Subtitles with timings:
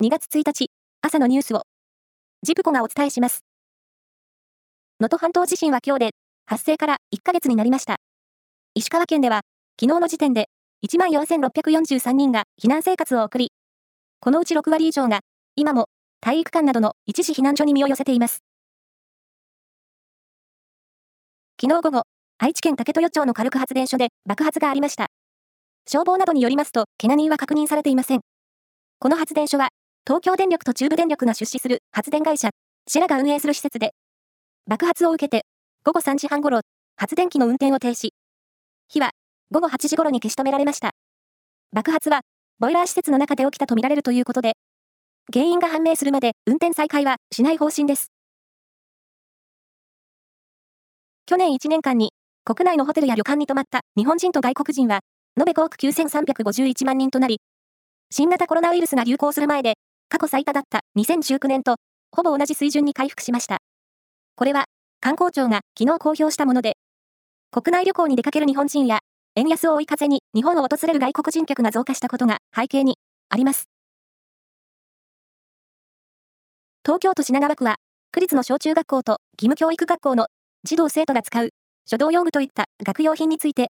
[0.00, 0.70] 2月1日、
[1.02, 1.62] 朝のニュースを、
[2.44, 3.40] ジプコがお伝えします。
[5.00, 6.10] 能登半島地震は今日で、
[6.46, 7.96] 発生から1ヶ月になりました。
[8.76, 9.40] 石川県では、
[9.80, 10.50] 昨日の時点で、
[10.86, 13.50] 14,643人が避難生活を送り、
[14.20, 15.18] このうち6割以上が、
[15.56, 15.88] 今も
[16.20, 18.44] 体育館などの一時避難所に身を寄せています。
[21.60, 22.02] 昨日午後、
[22.38, 25.08] 愛知県竹豊町の火力発電所で爆発がありました。
[25.88, 28.20] 消防などによりますと、怪我人は確認されていません。
[29.00, 29.70] この発電所は、
[30.08, 32.48] 東京電力と中部電力が出資する発電会社、
[32.86, 33.92] シェラが運営する施設で、
[34.66, 35.44] 爆発を受けて、
[35.84, 36.62] 午後3時半ごろ、
[36.96, 38.08] 発電機の運転を停止。
[38.88, 39.10] 火は、
[39.50, 40.92] 午後8時頃に消し止められました。
[41.74, 42.22] 爆発は、
[42.58, 44.54] ボイラー施設の中で起きたとみられるということで、
[45.30, 48.10] 原因が判明するまで運転再開はしない方針です。
[51.26, 52.14] 去年1年間に
[52.46, 55.00] 国内のホテルや旅館に泊まった日本人と外国人は
[55.38, 57.42] 延べ5億9351万人となり、
[58.10, 59.74] 新型コロナウイルスが流行する前で
[60.08, 61.76] 過去最多だった2019年と
[62.10, 63.58] ほぼ同じ水準に回復しました。
[64.36, 64.64] これは
[65.00, 66.76] 観光庁が昨日公表したもので、
[67.50, 69.00] 国内旅行に出かける日本人や
[69.36, 72.98] 円安を追い風に日本を訪れる外国人客が増加したことが背景に
[73.30, 73.68] あります。
[76.84, 77.76] 東京都品川区は、
[78.12, 80.26] 区立の小中学校と義務教育学校の
[80.64, 81.50] 児童生徒が使う
[81.86, 83.68] 書道用具といった学用品について、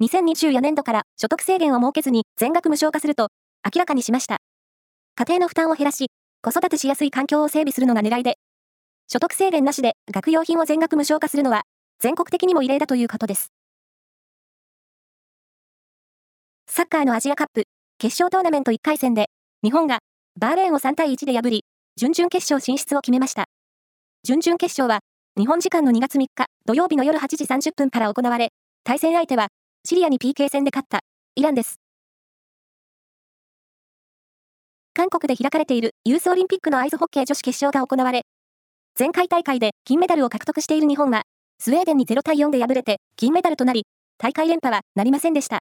[0.00, 3.28] 2024年度から所得制限を設けずに全額無償化すると
[3.64, 4.38] 明らかにしました。
[5.18, 6.08] 家庭の負担を減らし、
[6.42, 8.36] 子育てしやすい環境を整備するのが狙いで、
[9.08, 11.62] 所得制限なしで学用品を全額無償化するのは
[12.00, 13.50] 全国的にも異例だということです。
[16.68, 17.64] サッカーのアジアカップ
[17.96, 19.30] 決勝トーナメント1回戦で
[19.62, 20.00] 日本が
[20.38, 21.64] バーレーンを3対1で破り、
[21.96, 23.46] 準々決勝進出を決めました。
[24.22, 25.00] 準々決勝は
[25.38, 28.50] 日本時間の2月3日土曜日の夜8時30分から行われ、
[28.84, 29.48] 対戦相手は
[29.86, 31.00] シリアに PK 戦で勝った
[31.36, 31.85] イランです。
[35.06, 38.22] 韓国で開かれているユースオリンピックのアイスホッケー女子決勝が行われ、
[38.98, 41.22] 前回大会で金メダルを獲得している日本は、
[41.60, 43.86] スウェーデンに0対4で敗れて金メダルとなり、
[44.18, 45.60] 大会連覇はなりませんでした。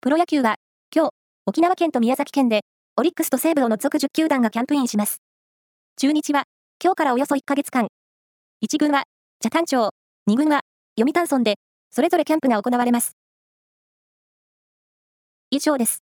[0.00, 0.54] プロ野球は、
[0.94, 1.10] 今日、
[1.46, 2.60] 沖縄県と宮崎県で
[2.96, 5.16] オリックスと西武を除く10球団がキャンプインします。
[5.96, 6.44] 中日は、
[6.80, 7.88] 今日からおよそ1ヶ月間、
[8.64, 9.02] 1軍は、
[9.40, 9.90] 北谷町、
[10.30, 10.60] 2軍は、
[10.96, 11.56] 読谷村で、
[11.90, 13.16] それぞれキャンプが行われます。
[15.50, 16.04] 以上です。